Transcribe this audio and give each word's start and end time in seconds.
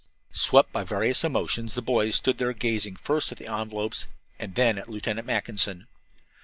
Swept 0.33 0.73
by 0.73 0.83
various 0.83 1.23
emotions, 1.23 1.75
the 1.75 1.81
boys 1.83 2.15
stood 2.15 2.39
there 2.39 2.53
gazing 2.53 2.95
first 2.95 3.31
at 3.31 3.37
the 3.37 3.47
envelopes 3.47 4.07
and 4.39 4.55
then 4.55 4.79
at 4.79 4.89
Lieutenant 4.89 5.27
Mackinson. 5.27 5.85